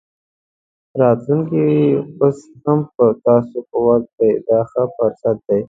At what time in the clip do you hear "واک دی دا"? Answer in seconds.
3.85-4.59